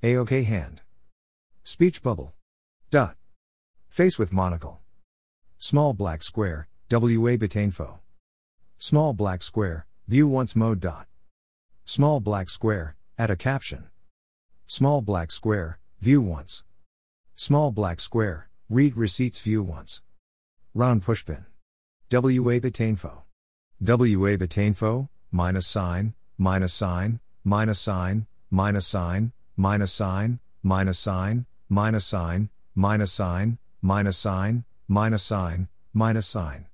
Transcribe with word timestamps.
A-OK 0.00 0.44
hand. 0.44 0.82
Speech 1.64 2.04
bubble. 2.04 2.32
Dot. 2.88 3.16
Face 3.88 4.16
with 4.16 4.32
monocle. 4.32 4.78
Small 5.56 5.92
black 5.92 6.22
square, 6.22 6.68
WA 6.88 7.36
info. 7.56 7.98
Small 8.78 9.12
black 9.12 9.42
square, 9.42 9.86
view 10.06 10.28
once 10.28 10.54
mode 10.54 10.78
dot. 10.78 11.08
Small 11.84 12.20
black 12.20 12.48
square, 12.48 12.94
add 13.18 13.30
a 13.30 13.34
caption. 13.34 13.86
Small 14.66 15.02
black 15.02 15.32
square, 15.32 15.80
view 16.00 16.20
once. 16.20 16.62
Small 17.34 17.72
black 17.72 17.98
square, 17.98 18.48
read 18.70 18.96
receipts 18.96 19.40
view 19.40 19.64
once. 19.64 20.02
Round 20.74 21.02
pushpin. 21.02 21.44
WA 22.12 22.60
info. 22.78 23.24
WA 23.80 24.36
info, 24.56 25.08
minus 25.32 25.66
sign, 25.66 26.14
minus 26.38 26.72
sign, 26.72 27.18
minus 27.42 27.80
sign, 27.80 28.28
minus 28.48 28.86
sign, 28.86 29.32
minus 29.58 29.92
sign, 29.92 30.38
minus 30.62 31.00
sign, 31.00 31.44
minus 31.68 32.06
sign, 32.06 32.48
minus 32.76 33.12
sign, 33.12 33.58
minus 33.82 34.16
sign, 34.16 34.64
minus 34.86 35.24
sign, 35.24 35.68
minus 35.92 36.26
sign. 36.26 36.66